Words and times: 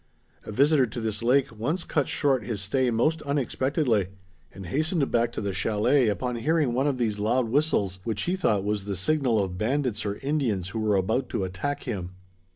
A 0.47 0.51
visitor 0.51 0.87
to 0.87 0.99
this 0.99 1.21
lake 1.21 1.55
once 1.55 1.83
cut 1.83 2.07
short 2.07 2.43
his 2.43 2.59
stay 2.59 2.89
most 2.89 3.21
unexpectedly 3.21 4.07
and 4.51 4.65
hastened 4.65 5.11
back 5.11 5.31
to 5.33 5.41
the 5.41 5.53
chalet 5.53 6.07
upon 6.07 6.37
hearing 6.37 6.73
one 6.73 6.87
of 6.87 6.97
these 6.97 7.19
loud 7.19 7.49
whistles 7.49 7.99
which 8.03 8.23
he 8.23 8.35
thought 8.35 8.63
was 8.63 8.85
the 8.85 8.95
signal 8.95 9.43
of 9.43 9.59
bandits 9.59 10.03
or 10.03 10.15
Indians 10.15 10.69
who 10.69 10.79
were 10.79 10.95
about 10.95 11.29
to 11.29 11.43
attack 11.43 11.83
him. 11.83 12.13